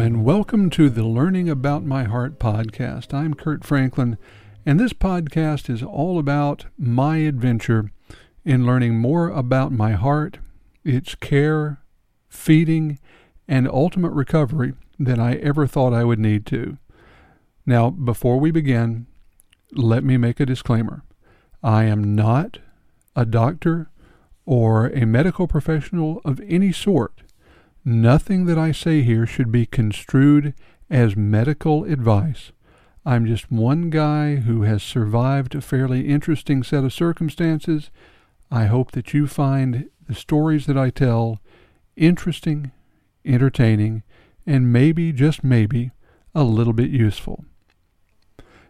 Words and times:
and 0.00 0.24
welcome 0.24 0.70
to 0.70 0.88
the 0.88 1.04
Learning 1.04 1.50
About 1.50 1.84
My 1.84 2.04
Heart 2.04 2.38
podcast. 2.38 3.12
I'm 3.12 3.34
Kurt 3.34 3.62
Franklin, 3.62 4.16
and 4.64 4.80
this 4.80 4.94
podcast 4.94 5.68
is 5.68 5.82
all 5.82 6.18
about 6.18 6.64
my 6.78 7.18
adventure 7.18 7.92
in 8.42 8.64
learning 8.64 8.96
more 8.96 9.28
about 9.28 9.72
my 9.72 9.92
heart, 9.92 10.38
its 10.84 11.14
care, 11.16 11.82
feeding, 12.30 12.98
and 13.46 13.68
ultimate 13.68 14.12
recovery 14.12 14.72
than 14.98 15.20
I 15.20 15.34
ever 15.34 15.66
thought 15.66 15.92
I 15.92 16.04
would 16.04 16.18
need 16.18 16.46
to. 16.46 16.78
Now, 17.66 17.90
before 17.90 18.40
we 18.40 18.50
begin, 18.50 19.06
let 19.72 20.02
me 20.02 20.16
make 20.16 20.40
a 20.40 20.46
disclaimer. 20.46 21.04
I 21.62 21.84
am 21.84 22.14
not 22.14 22.58
a 23.14 23.26
doctor 23.26 23.90
or 24.46 24.86
a 24.86 25.04
medical 25.04 25.46
professional 25.46 26.22
of 26.24 26.40
any 26.48 26.72
sort. 26.72 27.20
Nothing 27.84 28.44
that 28.46 28.58
I 28.58 28.72
say 28.72 29.02
here 29.02 29.26
should 29.26 29.50
be 29.50 29.64
construed 29.64 30.54
as 30.90 31.16
medical 31.16 31.84
advice. 31.84 32.52
I'm 33.06 33.24
just 33.24 33.50
one 33.50 33.88
guy 33.88 34.36
who 34.36 34.62
has 34.62 34.82
survived 34.82 35.54
a 35.54 35.62
fairly 35.62 36.08
interesting 36.08 36.62
set 36.62 36.84
of 36.84 36.92
circumstances. 36.92 37.90
I 38.50 38.66
hope 38.66 38.90
that 38.92 39.14
you 39.14 39.26
find 39.26 39.88
the 40.06 40.14
stories 40.14 40.66
that 40.66 40.76
I 40.76 40.90
tell 40.90 41.40
interesting, 41.96 42.72
entertaining, 43.24 44.02
and 44.46 44.72
maybe, 44.72 45.12
just 45.12 45.42
maybe, 45.42 45.90
a 46.34 46.42
little 46.42 46.72
bit 46.72 46.90
useful. 46.90 47.44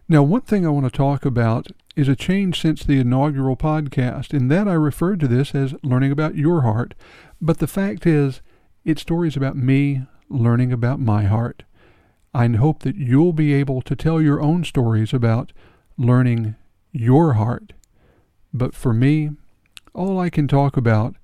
Now, 0.07 0.23
one 0.23 0.41
thing 0.41 0.65
I 0.65 0.69
want 0.69 0.85
to 0.85 0.97
talk 0.97 1.25
about 1.25 1.67
is 1.95 2.07
a 2.07 2.15
change 2.15 2.61
since 2.61 2.83
the 2.83 2.99
inaugural 2.99 3.57
podcast. 3.57 4.33
In 4.33 4.47
that, 4.49 4.67
I 4.67 4.73
referred 4.73 5.19
to 5.21 5.27
this 5.27 5.53
as 5.53 5.73
learning 5.83 6.11
about 6.11 6.35
your 6.35 6.61
heart. 6.61 6.93
But 7.41 7.59
the 7.59 7.67
fact 7.67 8.05
is, 8.05 8.41
it's 8.83 9.01
stories 9.01 9.37
about 9.37 9.55
me 9.55 10.03
learning 10.29 10.71
about 10.71 10.99
my 10.99 11.23
heart. 11.23 11.63
I 12.33 12.47
hope 12.47 12.83
that 12.83 12.95
you'll 12.95 13.33
be 13.33 13.53
able 13.53 13.81
to 13.81 13.95
tell 13.95 14.21
your 14.21 14.41
own 14.41 14.63
stories 14.63 15.13
about 15.13 15.51
learning 15.97 16.55
your 16.91 17.33
heart. 17.33 17.73
But 18.53 18.73
for 18.73 18.93
me, 18.93 19.31
all 19.93 20.19
I 20.19 20.29
can 20.29 20.47
talk 20.47 20.77
about 20.77 21.15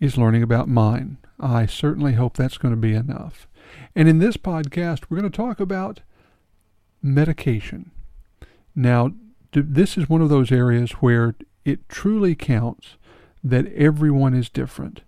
is 0.00 0.18
learning 0.18 0.42
about 0.42 0.68
mine. 0.68 1.18
I 1.38 1.66
certainly 1.66 2.14
hope 2.14 2.36
that's 2.36 2.58
going 2.58 2.74
to 2.74 2.80
be 2.80 2.94
enough. 2.94 3.46
And 3.94 4.08
in 4.08 4.18
this 4.18 4.36
podcast, 4.36 5.04
we're 5.08 5.18
going 5.18 5.30
to 5.30 5.36
talk 5.36 5.60
about 5.60 6.00
medication. 7.02 7.90
Now, 8.74 9.12
this 9.52 9.96
is 9.96 10.08
one 10.08 10.22
of 10.22 10.30
those 10.30 10.50
areas 10.50 10.92
where 10.92 11.34
it 11.64 11.88
truly 11.88 12.34
counts 12.34 12.96
that 13.42 13.70
everyone 13.74 14.34
is 14.34 14.48
different. 14.48 15.02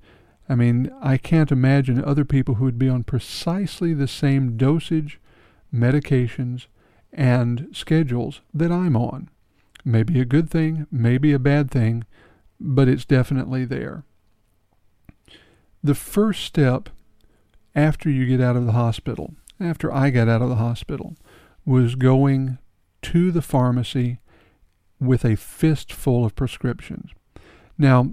I 0.48 0.54
mean, 0.54 0.92
I 1.00 1.16
can't 1.16 1.50
imagine 1.50 2.04
other 2.04 2.24
people 2.24 2.56
who 2.56 2.64
would 2.64 2.78
be 2.78 2.88
on 2.88 3.04
precisely 3.04 3.92
the 3.92 4.08
same 4.08 4.56
dosage, 4.56 5.20
medications, 5.74 6.66
and 7.12 7.68
schedules 7.72 8.40
that 8.54 8.70
I'm 8.70 8.96
on. 8.96 9.28
Maybe 9.84 10.20
a 10.20 10.24
good 10.24 10.50
thing, 10.50 10.86
maybe 10.90 11.32
a 11.32 11.38
bad 11.38 11.70
thing, 11.70 12.04
but 12.60 12.88
it's 12.88 13.04
definitely 13.04 13.64
there. 13.64 14.04
The 15.82 15.94
first 15.94 16.44
step 16.44 16.88
after 17.74 18.10
you 18.10 18.26
get 18.26 18.40
out 18.40 18.56
of 18.56 18.66
the 18.66 18.72
hospital, 18.72 19.34
after 19.60 19.92
I 19.92 20.10
got 20.10 20.28
out 20.28 20.42
of 20.42 20.48
the 20.48 20.56
hospital, 20.56 21.16
was 21.64 21.94
going 21.94 22.58
to 23.02 23.30
the 23.30 23.42
pharmacy 23.42 24.18
with 24.98 25.24
a 25.24 25.36
fistful 25.36 26.24
of 26.24 26.34
prescriptions. 26.34 27.10
Now, 27.78 28.10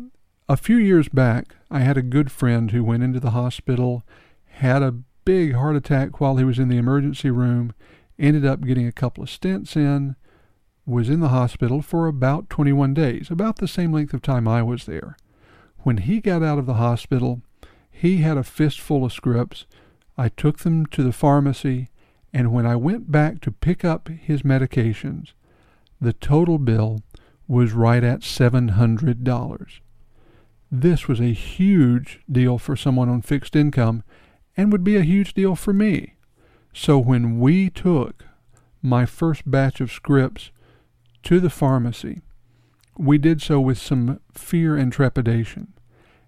a 0.54 0.58
few 0.58 0.78
years 0.78 1.10
back, 1.10 1.56
I 1.72 1.80
had 1.80 1.98
a 1.98 2.04
good 2.04 2.32
friend 2.32 2.70
who 2.70 2.84
went 2.84 3.02
into 3.02 3.20
the 3.20 3.32
hospital, 3.32 4.04
had 4.46 4.84
a 4.84 5.00
big 5.26 5.56
heart 5.56 5.76
attack 5.76 6.22
while 6.22 6.38
he 6.38 6.44
was 6.44 6.60
in 6.60 6.70
the 6.70 6.78
emergency 6.78 7.32
room, 7.32 7.74
ended 8.20 8.46
up 8.46 8.62
getting 8.62 8.86
a 8.86 8.92
couple 8.92 9.24
of 9.24 9.32
stents 9.32 9.76
in, 9.76 10.16
was 10.86 11.10
in 11.10 11.22
the 11.22 11.30
hospital 11.30 11.82
for 11.82 12.06
about 12.06 12.52
21 12.52 12.94
days, 12.94 13.32
about 13.32 13.56
the 13.56 13.68
same 13.68 13.92
length 13.92 14.14
of 14.14 14.22
time 14.22 14.48
I 14.48 14.62
was 14.62 14.86
there. 14.86 15.18
When 15.80 15.98
he 15.98 16.22
got 16.22 16.44
out 16.44 16.60
of 16.60 16.68
the 16.68 16.76
hospital, 16.76 17.42
he 17.90 18.18
had 18.18 18.38
a 18.38 18.44
fistful 18.44 19.04
of 19.06 19.12
scripts. 19.12 19.66
I 20.20 20.30
took 20.30 20.60
them 20.60 20.86
to 20.88 21.02
the 21.02 21.12
pharmacy, 21.12 21.90
and 22.32 22.54
when 22.54 22.68
I 22.68 22.76
went 22.76 23.12
back 23.12 23.42
to 23.42 23.52
pick 23.52 23.84
up 23.84 24.08
his 24.08 24.44
medications, 24.44 25.32
the 26.00 26.14
total 26.14 26.60
bill 26.60 27.02
was 27.48 27.72
right 27.72 28.04
at 28.04 28.20
$700. 28.20 29.80
This 30.76 31.08
was 31.08 31.20
a 31.20 31.34
huge 31.34 32.22
deal 32.28 32.58
for 32.58 32.76
someone 32.76 33.08
on 33.08 33.22
fixed 33.22 33.56
income 33.56 34.04
and 34.58 34.72
would 34.72 34.84
be 34.84 34.98
a 34.98 35.04
huge 35.04 35.36
deal 35.36 35.56
for 35.56 35.72
me. 35.72 36.16
So 36.74 36.98
when 36.98 37.40
we 37.40 37.70
took 37.70 38.26
my 38.82 39.06
first 39.06 39.44
batch 39.50 39.80
of 39.82 39.92
scripts 39.92 40.50
to 41.26 41.40
the 41.40 41.52
pharmacy, 41.52 42.22
we 42.98 43.20
did 43.20 43.40
so 43.40 43.60
with 43.60 43.78
some 43.78 44.20
fear 44.34 44.76
and 44.76 44.92
trepidation. 44.92 45.74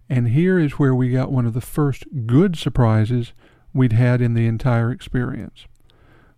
And 0.07 0.27
here 0.27 0.59
is 0.59 0.73
where 0.73 0.93
we 0.93 1.09
got 1.09 1.31
one 1.31 1.47
of 1.47 1.55
the 1.55 1.59
first 1.59 2.05
good 2.27 2.55
surprises 2.55 3.33
we'd 3.73 3.93
had 3.93 4.21
in 4.21 4.35
the 4.35 4.45
entire 4.45 4.91
experience. 4.91 5.65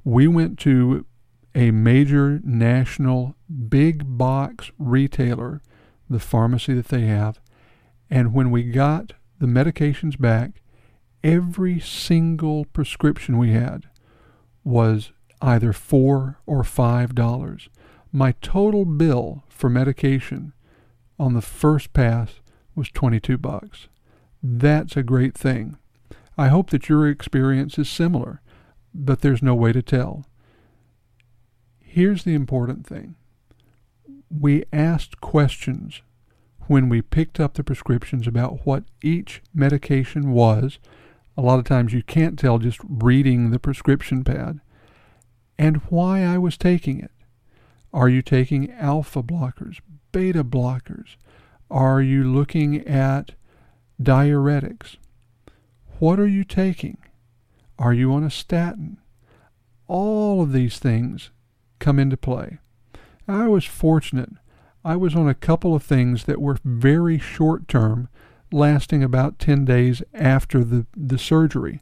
We 0.06 0.30
went 0.30 0.58
to 0.60 1.06
a 1.54 1.72
major 1.72 2.40
national 2.46 3.36
big 3.68 4.18
box 4.18 4.72
retailer, 4.80 5.62
the 6.10 6.22
pharmacy 6.22 6.74
that 6.74 6.88
they 6.88 7.02
have, 7.02 7.42
and 8.10 8.34
when 8.34 8.52
we 8.52 8.64
got 8.64 9.14
the 9.40 9.48
medications 9.48 10.20
back, 10.20 10.62
every 11.24 11.80
single 11.80 12.66
prescription 12.66 13.38
we 13.38 13.52
had 13.52 13.88
was 14.64 15.12
either 15.42 15.74
four 15.74 16.40
or 16.46 16.64
five 16.64 17.14
dollars. 17.16 17.70
My 18.12 18.34
total 18.42 18.86
bill 18.86 19.44
for 19.50 19.70
medication 19.70 20.54
on 21.20 21.34
the 21.34 21.42
first 21.42 21.94
pass 21.94 22.40
was 22.76 22.90
22 22.90 23.38
bucks. 23.38 23.88
That's 24.42 24.96
a 24.96 25.04
great 25.04 25.36
thing. 25.36 25.78
I 26.38 26.48
hope 26.48 26.70
that 26.70 26.90
your 26.90 27.08
experience 27.08 27.78
is 27.80 27.90
similar, 27.90 28.42
but 28.94 29.22
there's 29.22 29.42
no 29.42 29.56
way 29.56 29.74
to 29.74 29.82
tell. 29.82 30.26
Here's 31.80 32.24
the 32.24 32.36
important 32.36 32.86
thing. 32.86 33.16
We 34.30 34.66
asked 34.72 35.20
questions 35.20 36.02
when 36.68 36.90
we 36.90 37.02
picked 37.02 37.40
up 37.40 37.54
the 37.54 37.64
prescriptions 37.64 38.28
about 38.28 38.66
what 38.66 38.84
each 39.02 39.42
medication 39.54 40.32
was. 40.32 40.80
A 41.36 41.42
lot 41.42 41.60
of 41.60 41.66
times 41.66 41.94
you 41.94 42.04
can't 42.04 42.38
tell 42.38 42.58
just 42.60 42.80
reading 42.88 43.52
the 43.52 43.60
prescription 43.60 44.24
pad, 44.24 44.60
and 45.58 45.78
why 45.90 46.24
I 46.24 46.38
was 46.38 46.58
taking 46.58 47.00
it. 47.00 47.12
Are 47.94 48.10
you 48.10 48.22
taking 48.22 48.72
alpha 48.72 49.24
blockers, 49.24 49.80
beta 50.12 50.44
blockers? 50.44 51.16
Are 51.70 52.02
you 52.02 52.24
looking 52.24 52.86
at 52.88 53.32
diuretics? 54.02 54.98
What 56.00 56.20
are 56.20 56.28
you 56.28 56.44
taking? 56.44 56.98
Are 57.80 57.94
you 57.94 58.14
on 58.14 58.24
a 58.24 58.30
statin? 58.30 58.98
All 59.88 60.42
of 60.42 60.52
these 60.52 60.80
things 60.80 61.32
come 61.80 62.00
into 62.00 62.18
play. 62.18 62.60
I 63.28 63.48
was 63.48 63.66
fortunate 63.66 64.32
I 64.84 64.96
was 64.96 65.16
on 65.16 65.28
a 65.28 65.36
couple 65.36 65.76
of 65.76 65.84
things 65.84 66.26
that 66.26 66.42
were 66.42 66.58
very 66.64 67.20
short 67.20 67.68
term, 67.68 68.10
lasting 68.52 69.04
about 69.04 69.40
10 69.40 69.66
days 69.66 70.02
after 70.14 70.64
the, 70.64 70.86
the 70.96 71.18
surgery. 71.18 71.82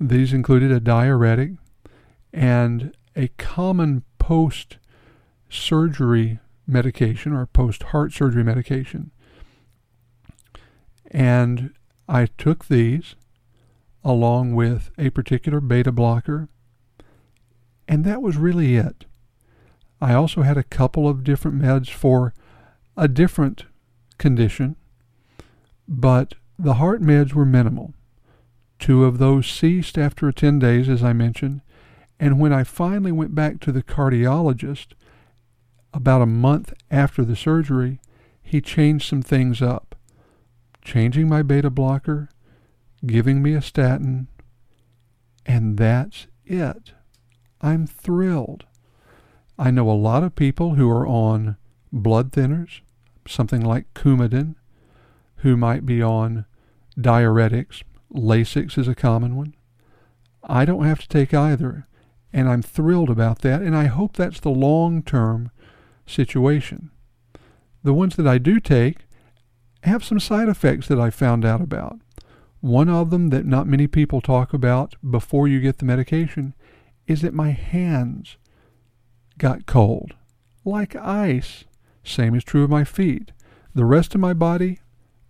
These 0.00 0.32
included 0.32 0.72
a 0.72 0.80
diuretic 0.80 1.52
and 2.32 2.96
a 3.14 3.28
common 3.38 4.04
post 4.18 4.78
surgery 5.50 6.38
medication 6.66 7.32
or 7.32 7.46
post 7.46 7.82
heart 7.84 8.12
surgery 8.12 8.42
medication. 8.42 9.10
And 11.10 11.74
I 12.08 12.26
took 12.26 12.66
these 12.66 13.14
along 14.02 14.54
with 14.54 14.90
a 14.98 15.10
particular 15.10 15.60
beta 15.60 15.92
blocker, 15.92 16.48
and 17.86 18.04
that 18.04 18.22
was 18.22 18.36
really 18.36 18.76
it. 18.76 19.04
I 20.02 20.14
also 20.14 20.42
had 20.42 20.58
a 20.58 20.64
couple 20.64 21.08
of 21.08 21.22
different 21.22 21.62
meds 21.62 21.88
for 21.88 22.34
a 22.96 23.06
different 23.06 23.66
condition, 24.18 24.74
but 25.86 26.34
the 26.58 26.74
heart 26.74 27.00
meds 27.00 27.34
were 27.34 27.46
minimal. 27.46 27.94
Two 28.80 29.04
of 29.04 29.18
those 29.18 29.46
ceased 29.46 29.96
after 29.96 30.32
10 30.32 30.58
days, 30.58 30.88
as 30.88 31.04
I 31.04 31.12
mentioned, 31.12 31.60
and 32.18 32.40
when 32.40 32.52
I 32.52 32.64
finally 32.64 33.12
went 33.12 33.36
back 33.36 33.60
to 33.60 33.70
the 33.70 33.84
cardiologist 33.84 34.94
about 35.94 36.20
a 36.20 36.26
month 36.26 36.72
after 36.90 37.24
the 37.24 37.36
surgery, 37.36 38.00
he 38.42 38.60
changed 38.60 39.08
some 39.08 39.22
things 39.22 39.62
up, 39.62 39.94
changing 40.84 41.28
my 41.28 41.42
beta 41.42 41.70
blocker, 41.70 42.28
giving 43.06 43.40
me 43.40 43.54
a 43.54 43.62
statin, 43.62 44.26
and 45.46 45.78
that's 45.78 46.26
it. 46.44 46.92
I'm 47.60 47.86
thrilled. 47.86 48.64
I 49.62 49.70
know 49.70 49.88
a 49.88 49.92
lot 49.92 50.24
of 50.24 50.34
people 50.34 50.74
who 50.74 50.90
are 50.90 51.06
on 51.06 51.56
blood 51.92 52.32
thinners, 52.32 52.80
something 53.28 53.64
like 53.64 53.94
Coumadin, 53.94 54.56
who 55.36 55.56
might 55.56 55.86
be 55.86 56.02
on 56.02 56.46
diuretics. 56.98 57.84
Lasix 58.12 58.76
is 58.76 58.88
a 58.88 58.96
common 58.96 59.36
one. 59.36 59.54
I 60.42 60.64
don't 60.64 60.84
have 60.84 60.98
to 61.02 61.06
take 61.06 61.32
either. 61.32 61.86
And 62.32 62.48
I'm 62.48 62.60
thrilled 62.60 63.08
about 63.08 63.42
that. 63.42 63.62
And 63.62 63.76
I 63.76 63.84
hope 63.84 64.16
that's 64.16 64.40
the 64.40 64.50
long 64.50 65.00
term 65.00 65.52
situation. 66.06 66.90
The 67.84 67.94
ones 67.94 68.16
that 68.16 68.26
I 68.26 68.38
do 68.38 68.58
take 68.58 69.06
have 69.84 70.02
some 70.02 70.18
side 70.18 70.48
effects 70.48 70.88
that 70.88 70.98
I 70.98 71.10
found 71.10 71.44
out 71.44 71.60
about. 71.60 72.00
One 72.62 72.88
of 72.88 73.10
them 73.10 73.28
that 73.28 73.46
not 73.46 73.68
many 73.68 73.86
people 73.86 74.20
talk 74.20 74.52
about 74.52 74.96
before 75.08 75.46
you 75.46 75.60
get 75.60 75.78
the 75.78 75.84
medication 75.84 76.52
is 77.06 77.22
that 77.22 77.32
my 77.32 77.50
hands 77.50 78.38
got 79.38 79.66
cold, 79.66 80.14
like 80.64 80.96
ice. 80.96 81.64
Same 82.04 82.34
is 82.34 82.44
true 82.44 82.64
of 82.64 82.70
my 82.70 82.84
feet. 82.84 83.32
The 83.74 83.84
rest 83.84 84.14
of 84.14 84.20
my 84.20 84.32
body, 84.32 84.80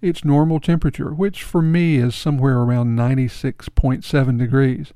it's 0.01 0.25
normal 0.25 0.59
temperature, 0.59 1.13
which 1.13 1.43
for 1.43 1.63
me 1.63 1.97
is 1.97 2.15
somewhere 2.15 2.59
around 2.59 2.97
96.7 2.97 4.39
degrees. 4.39 4.93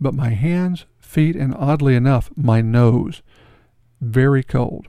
But 0.00 0.14
my 0.14 0.30
hands, 0.30 0.86
feet, 0.98 1.36
and 1.36 1.54
oddly 1.54 1.94
enough, 1.94 2.30
my 2.36 2.60
nose, 2.60 3.22
very 4.00 4.42
cold. 4.42 4.88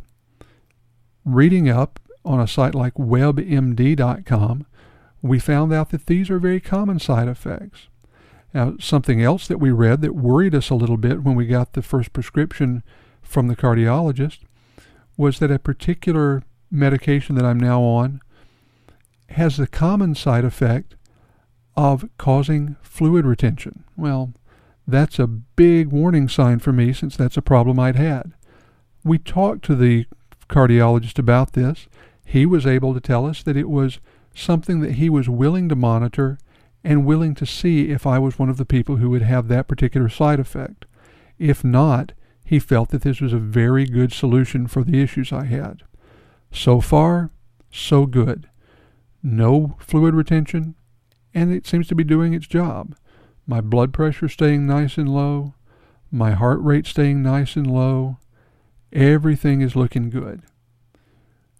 Reading 1.26 1.70
up 1.70 2.00
on 2.26 2.40
a 2.40 2.48
site 2.48 2.74
like 2.74 2.96
webmd.com, 2.96 4.66
we 5.22 5.40
found 5.40 5.74
out 5.74 5.92
that 5.92 6.08
these 6.08 6.30
are 6.30 6.40
very 6.40 6.60
common 6.60 7.00
side 7.00 7.28
effects. 7.28 7.88
Now, 8.54 8.76
something 8.80 9.22
else 9.22 9.48
that 9.48 9.60
we 9.60 9.72
read 9.72 10.02
that 10.02 10.16
worried 10.16 10.56
us 10.56 10.70
a 10.70 10.76
little 10.76 10.98
bit 10.98 11.24
when 11.24 11.36
we 11.36 11.46
got 11.46 11.74
the 11.74 11.82
first 11.82 12.12
prescription 12.12 12.84
from 13.22 13.48
the 13.48 13.56
cardiologist 13.56 14.40
was 15.18 15.40
that 15.40 15.52
a 15.52 15.60
particular 15.60 16.44
medication 16.70 17.36
that 17.36 17.46
I'm 17.46 17.60
now 17.60 17.82
on 17.82 18.22
has 19.30 19.58
the 19.58 19.68
common 19.68 20.16
side 20.16 20.46
effect 20.46 20.96
of 21.76 22.10
causing 22.18 22.76
fluid 22.82 23.26
retention. 23.26 23.84
Well, 23.96 24.34
that's 24.88 25.20
a 25.20 25.28
big 25.28 25.88
warning 25.88 26.28
sign 26.28 26.60
for 26.60 26.74
me 26.74 26.94
since 26.94 27.16
that's 27.16 27.38
a 27.38 27.42
problem 27.42 27.80
I'd 27.80 27.96
had. 27.96 28.34
We 29.04 29.18
talked 29.18 29.64
to 29.66 29.76
the 29.76 30.06
cardiologist 30.50 31.18
about 31.18 31.54
this. 31.54 31.88
He 32.26 32.46
was 32.46 32.66
able 32.66 32.94
to 32.94 33.00
tell 33.00 33.26
us 33.26 33.42
that 33.44 33.58
it 33.58 33.70
was 33.70 34.00
something 34.34 34.80
that 34.82 34.94
he 34.94 35.10
was 35.10 35.30
willing 35.30 35.70
to 35.70 35.76
monitor 35.76 36.38
and 36.84 37.06
willing 37.06 37.36
to 37.36 37.46
see 37.46 37.90
if 37.90 38.08
I 38.08 38.20
was 38.20 38.40
one 38.40 38.50
of 38.50 38.58
the 38.58 38.66
people 38.66 38.98
who 38.98 39.10
would 39.12 39.22
have 39.22 39.48
that 39.48 39.68
particular 39.68 40.10
side 40.10 40.40
effect. 40.40 40.86
If 41.38 41.64
not, 41.64 42.14
he 42.52 42.60
felt 42.60 42.90
that 42.90 43.04
this 43.04 43.22
was 43.22 43.32
a 43.32 43.38
very 43.38 43.86
good 43.86 44.12
solution 44.12 44.68
for 44.68 44.84
the 44.84 45.02
issues 45.02 45.32
I 45.32 45.46
had. 45.46 45.84
So 46.52 46.82
far, 46.82 47.32
so 47.72 48.06
good. 48.06 48.50
No 49.24 49.78
fluid 49.80 50.14
retention, 50.14 50.76
and 51.34 51.54
it 51.54 51.66
seems 51.66 51.88
to 51.88 51.96
be 51.96 52.04
doing 52.04 52.34
its 52.34 52.48
job. 52.48 52.94
My 53.48 53.62
blood 53.62 53.94
pressure 53.94 54.28
staying 54.28 54.68
nice 54.68 54.98
and 54.98 55.08
low, 55.08 55.54
my 56.12 56.32
heart 56.32 56.60
rate 56.62 56.86
staying 56.86 57.24
nice 57.24 57.56
and 57.56 57.72
low. 57.72 58.18
Everything 58.92 59.62
is 59.62 59.78
looking 59.78 60.10
good. 60.10 60.42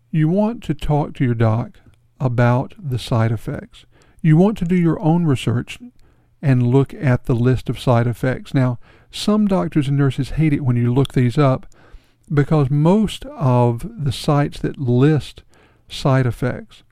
You 0.10 0.28
want 0.28 0.62
to 0.64 0.74
talk 0.74 1.14
to 1.14 1.24
your 1.24 1.36
doc 1.36 1.80
about 2.20 2.74
the 2.78 3.00
side 3.00 3.32
effects. 3.32 3.86
You 4.22 4.36
want 4.36 4.58
to 4.58 4.66
do 4.66 4.76
your 4.76 5.00
own 5.00 5.24
research 5.24 5.80
and 6.42 6.68
look 6.68 6.94
at 6.94 7.28
the 7.28 7.36
list 7.36 7.70
of 7.70 7.80
side 7.80 8.08
effects. 8.08 8.54
Now, 8.54 8.78
some 9.12 9.48
doctors 9.48 9.88
and 9.88 9.98
nurses 9.98 10.32
hate 10.32 10.54
it 10.54 10.64
when 10.64 10.78
you 10.78 10.94
look 10.94 11.14
these 11.14 11.38
up 11.38 11.68
because 12.34 12.70
most 12.70 13.26
of 13.26 13.86
the 14.04 14.12
sites 14.12 14.60
that 14.60 14.80
list 14.80 15.44
side 15.90 16.26
effects 16.26 16.84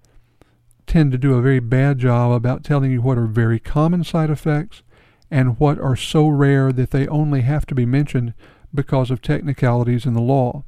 tend 0.85 1.11
to 1.11 1.17
do 1.17 1.35
a 1.35 1.41
very 1.41 1.59
bad 1.59 1.97
job 1.97 2.31
about 2.31 2.63
telling 2.63 2.91
you 2.91 3.01
what 3.01 3.17
are 3.17 3.25
very 3.25 3.59
common 3.59 4.03
side 4.03 4.29
effects 4.29 4.83
and 5.31 5.59
what 5.59 5.79
are 5.79 5.95
so 5.95 6.27
rare 6.27 6.71
that 6.71 6.91
they 6.91 7.07
only 7.07 7.41
have 7.41 7.65
to 7.65 7.75
be 7.75 7.85
mentioned 7.85 8.33
because 8.73 9.11
of 9.11 9.21
technicalities 9.21 10.05
in 10.05 10.13
the 10.13 10.21
law. 10.21 10.63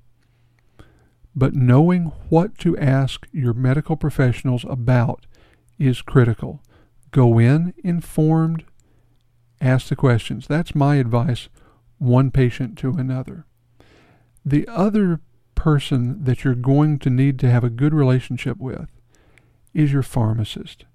But 1.35 1.53
knowing 1.53 2.11
what 2.29 2.57
to 2.59 2.77
ask 2.77 3.27
your 3.31 3.53
medical 3.53 3.95
professionals 3.95 4.65
about 4.69 5.25
is 5.79 6.01
critical. 6.01 6.61
Go 7.11 7.39
in 7.39 7.73
informed, 7.83 8.63
ask 9.61 9.87
the 9.87 9.95
questions. 9.95 10.47
That's 10.47 10.75
my 10.75 10.95
advice, 10.95 11.47
one 11.97 12.31
patient 12.31 12.77
to 12.79 12.91
another. 12.91 13.45
The 14.43 14.67
other 14.67 15.21
person 15.55 16.23
that 16.23 16.43
you're 16.43 16.55
going 16.55 16.97
to 16.99 17.09
need 17.09 17.39
to 17.39 17.49
have 17.49 17.63
a 17.63 17.69
good 17.69 17.93
relationship 17.93 18.57
with 18.57 18.89
is 19.73 19.93
your 19.93 20.03
pharmacist. 20.03 20.85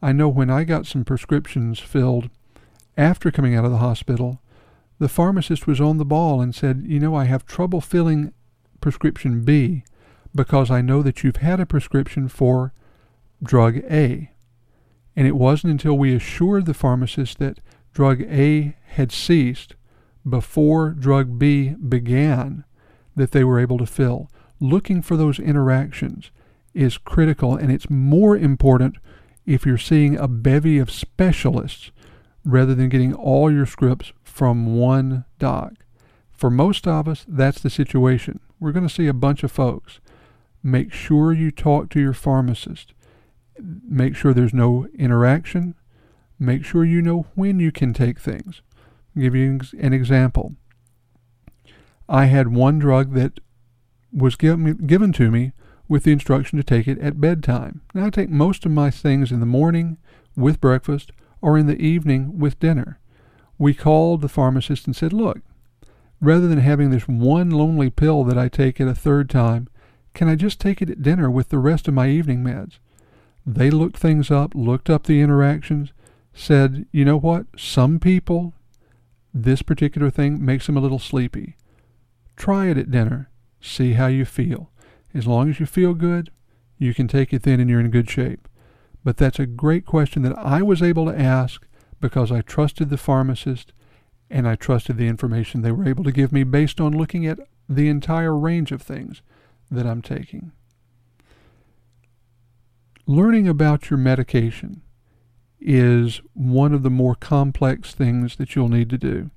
I 0.00 0.12
know 0.12 0.28
when 0.28 0.50
I 0.50 0.64
got 0.64 0.86
some 0.86 1.04
prescriptions 1.04 1.78
filled 1.78 2.30
after 2.96 3.30
coming 3.30 3.54
out 3.54 3.64
of 3.64 3.70
the 3.70 3.78
hospital, 3.78 4.40
the 4.98 5.08
pharmacist 5.08 5.66
was 5.66 5.80
on 5.80 5.98
the 5.98 6.04
ball 6.04 6.40
and 6.40 6.54
said, 6.54 6.84
You 6.86 6.98
know, 6.98 7.14
I 7.14 7.24
have 7.24 7.46
trouble 7.46 7.80
filling 7.80 8.32
prescription 8.80 9.44
B 9.44 9.84
because 10.34 10.70
I 10.70 10.80
know 10.80 11.02
that 11.02 11.22
you've 11.22 11.36
had 11.36 11.60
a 11.60 11.66
prescription 11.66 12.28
for 12.28 12.72
drug 13.42 13.78
A. 13.90 14.30
And 15.14 15.26
it 15.26 15.36
wasn't 15.36 15.72
until 15.72 15.98
we 15.98 16.14
assured 16.14 16.66
the 16.66 16.74
pharmacist 16.74 17.38
that 17.38 17.58
drug 17.92 18.22
A 18.22 18.76
had 18.90 19.12
ceased 19.12 19.74
before 20.28 20.90
drug 20.90 21.38
B 21.38 21.70
began 21.70 22.64
that 23.16 23.32
they 23.32 23.44
were 23.44 23.58
able 23.58 23.78
to 23.78 23.86
fill. 23.86 24.30
Looking 24.60 25.02
for 25.02 25.16
those 25.16 25.38
interactions 25.38 26.30
is 26.74 26.98
critical, 26.98 27.56
and 27.56 27.72
it's 27.72 27.90
more 27.90 28.36
important 28.36 28.96
if 29.46 29.64
you're 29.64 29.78
seeing 29.78 30.16
a 30.16 30.28
bevy 30.28 30.78
of 30.78 30.90
specialists 30.90 31.90
rather 32.44 32.74
than 32.74 32.88
getting 32.88 33.14
all 33.14 33.50
your 33.50 33.66
scripts 33.66 34.12
from 34.22 34.76
one 34.76 35.24
doc. 35.38 35.72
For 36.30 36.50
most 36.50 36.86
of 36.86 37.08
us, 37.08 37.24
that's 37.26 37.60
the 37.60 37.70
situation. 37.70 38.40
We're 38.60 38.72
going 38.72 38.86
to 38.86 38.94
see 38.94 39.06
a 39.06 39.12
bunch 39.14 39.42
of 39.42 39.50
folks. 39.50 40.00
Make 40.62 40.92
sure 40.92 41.32
you 41.32 41.50
talk 41.50 41.88
to 41.90 42.00
your 42.00 42.12
pharmacist. 42.12 42.94
Make 43.58 44.14
sure 44.14 44.32
there's 44.32 44.54
no 44.54 44.86
interaction. 44.96 45.74
Make 46.38 46.64
sure 46.64 46.84
you 46.84 47.02
know 47.02 47.26
when 47.34 47.58
you 47.58 47.72
can 47.72 47.92
take 47.92 48.20
things. 48.20 48.62
I'll 49.16 49.22
give 49.22 49.34
you 49.34 49.60
an 49.78 49.92
example. 49.92 50.54
I 52.08 52.26
had 52.26 52.48
one 52.48 52.78
drug 52.78 53.14
that 53.14 53.40
was 54.12 54.36
given, 54.36 54.86
given 54.86 55.12
to 55.14 55.30
me 55.30 55.52
with 55.88 56.04
the 56.04 56.12
instruction 56.12 56.56
to 56.58 56.64
take 56.64 56.86
it 56.86 56.98
at 56.98 57.20
bedtime. 57.20 57.82
Now, 57.94 58.06
I 58.06 58.10
take 58.10 58.30
most 58.30 58.64
of 58.64 58.72
my 58.72 58.90
things 58.90 59.32
in 59.32 59.40
the 59.40 59.46
morning 59.46 59.98
with 60.36 60.60
breakfast 60.60 61.12
or 61.40 61.58
in 61.58 61.66
the 61.66 61.80
evening 61.80 62.38
with 62.38 62.60
dinner. 62.60 62.98
We 63.58 63.74
called 63.74 64.20
the 64.20 64.28
pharmacist 64.28 64.86
and 64.86 64.94
said, 64.94 65.12
Look, 65.12 65.40
rather 66.20 66.46
than 66.46 66.60
having 66.60 66.90
this 66.90 67.08
one 67.08 67.50
lonely 67.50 67.90
pill 67.90 68.24
that 68.24 68.38
I 68.38 68.48
take 68.48 68.80
at 68.80 68.88
a 68.88 68.94
third 68.94 69.28
time, 69.28 69.68
can 70.14 70.28
I 70.28 70.34
just 70.34 70.60
take 70.60 70.80
it 70.80 70.90
at 70.90 71.02
dinner 71.02 71.30
with 71.30 71.48
the 71.48 71.58
rest 71.58 71.88
of 71.88 71.94
my 71.94 72.08
evening 72.08 72.42
meds? 72.42 72.78
They 73.46 73.70
looked 73.70 73.96
things 73.96 74.30
up, 74.30 74.54
looked 74.54 74.90
up 74.90 75.04
the 75.04 75.20
interactions, 75.20 75.92
said, 76.38 76.86
You 76.92 77.04
know 77.04 77.18
what? 77.18 77.46
Some 77.56 77.98
people, 77.98 78.54
this 79.34 79.62
particular 79.62 80.10
thing 80.10 80.44
makes 80.44 80.66
them 80.66 80.76
a 80.76 80.80
little 80.80 80.98
sleepy. 80.98 81.56
Try 82.36 82.66
it 82.66 82.78
at 82.78 82.90
dinner. 82.90 83.30
See 83.60 83.94
how 83.94 84.06
you 84.06 84.24
feel. 84.24 84.70
As 85.12 85.26
long 85.26 85.50
as 85.50 85.58
you 85.58 85.66
feel 85.66 85.94
good, 85.94 86.30
you 86.78 86.94
can 86.94 87.08
take 87.08 87.32
it 87.32 87.42
then 87.42 87.60
and 87.60 87.68
you're 87.68 87.80
in 87.80 87.90
good 87.90 88.08
shape. 88.08 88.48
But 89.02 89.16
that's 89.16 89.38
a 89.38 89.46
great 89.46 89.84
question 89.84 90.22
that 90.22 90.38
I 90.38 90.62
was 90.62 90.82
able 90.82 91.06
to 91.06 91.18
ask 91.18 91.66
because 92.00 92.30
I 92.30 92.42
trusted 92.42 92.90
the 92.90 92.96
pharmacist 92.96 93.72
and 94.30 94.46
I 94.46 94.54
trusted 94.54 94.96
the 94.96 95.08
information 95.08 95.62
they 95.62 95.72
were 95.72 95.88
able 95.88 96.04
to 96.04 96.12
give 96.12 96.32
me 96.32 96.44
based 96.44 96.80
on 96.80 96.96
looking 96.96 97.26
at 97.26 97.40
the 97.68 97.88
entire 97.88 98.36
range 98.36 98.70
of 98.70 98.82
things 98.82 99.22
that 99.70 99.86
I'm 99.86 100.02
taking. 100.02 100.52
Learning 103.06 103.48
about 103.48 103.90
your 103.90 103.98
medication 103.98 104.82
is 105.60 106.20
one 106.34 106.72
of 106.72 106.82
the 106.82 106.90
more 106.90 107.14
complex 107.14 107.92
things 107.92 108.36
that 108.36 108.54
you'll 108.54 108.68
need 108.68 108.90
to 108.90 108.98
do. 108.98 109.30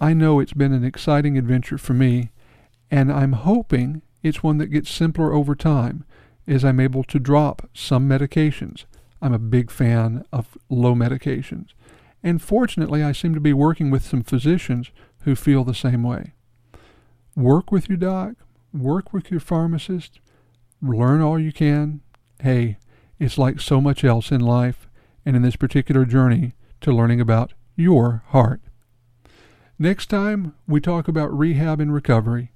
I 0.00 0.12
know 0.12 0.40
it's 0.40 0.52
been 0.52 0.72
an 0.72 0.84
exciting 0.84 1.38
adventure 1.38 1.78
for 1.78 1.94
me, 1.94 2.30
and 2.90 3.12
I'm 3.12 3.32
hoping 3.32 4.02
it's 4.22 4.42
one 4.42 4.58
that 4.58 4.66
gets 4.66 4.90
simpler 4.90 5.32
over 5.32 5.54
time 5.54 6.04
as 6.46 6.64
I'm 6.64 6.80
able 6.80 7.04
to 7.04 7.18
drop 7.18 7.68
some 7.72 8.08
medications. 8.08 8.84
I'm 9.22 9.32
a 9.32 9.38
big 9.38 9.70
fan 9.70 10.24
of 10.32 10.58
low 10.68 10.94
medications. 10.94 11.68
And 12.22 12.42
fortunately, 12.42 13.02
I 13.02 13.12
seem 13.12 13.34
to 13.34 13.40
be 13.40 13.52
working 13.52 13.90
with 13.90 14.04
some 14.04 14.22
physicians 14.22 14.90
who 15.22 15.34
feel 15.34 15.64
the 15.64 15.74
same 15.74 16.02
way. 16.02 16.32
Work 17.36 17.70
with 17.70 17.88
your 17.88 17.98
doc, 17.98 18.34
work 18.72 19.12
with 19.12 19.30
your 19.30 19.40
pharmacist, 19.40 20.20
learn 20.82 21.20
all 21.20 21.38
you 21.38 21.52
can. 21.52 22.00
Hey, 22.40 22.78
it's 23.18 23.38
like 23.38 23.60
so 23.60 23.80
much 23.80 24.04
else 24.04 24.30
in 24.30 24.40
life 24.40 24.88
and 25.24 25.36
in 25.36 25.42
this 25.42 25.56
particular 25.56 26.04
journey 26.04 26.54
to 26.80 26.92
learning 26.92 27.20
about 27.20 27.52
your 27.76 28.22
heart. 28.28 28.60
Next 29.78 30.06
time, 30.06 30.54
we 30.68 30.80
talk 30.80 31.08
about 31.08 31.36
rehab 31.36 31.80
and 31.80 31.92
recovery. 31.92 32.52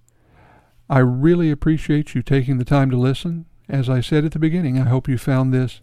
I 0.88 0.98
really 1.00 1.50
appreciate 1.50 2.14
you 2.14 2.22
taking 2.22 2.58
the 2.58 2.64
time 2.64 2.90
to 2.90 2.96
listen. 2.96 3.46
As 3.68 3.90
I 3.90 4.00
said 4.00 4.24
at 4.24 4.32
the 4.32 4.38
beginning, 4.38 4.78
I 4.78 4.88
hope 4.88 5.08
you 5.08 5.18
found 5.18 5.52
this 5.52 5.80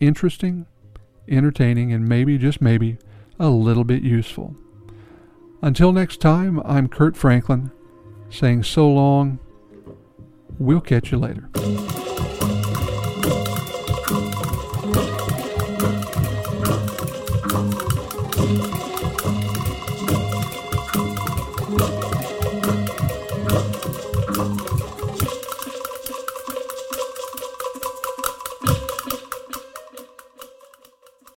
interesting, 0.00 0.66
entertaining, 1.28 1.92
and 1.92 2.08
maybe, 2.08 2.38
just 2.38 2.60
maybe, 2.60 2.98
a 3.38 3.50
little 3.50 3.84
bit 3.84 4.02
useful. 4.02 4.56
Until 5.62 5.92
next 5.92 6.20
time, 6.20 6.60
I'm 6.64 6.88
Kurt 6.88 7.16
Franklin 7.16 7.70
saying 8.30 8.62
so 8.64 8.88
long. 8.88 9.38
We'll 10.58 10.80
catch 10.80 11.12
you 11.12 11.18
later. 11.18 11.48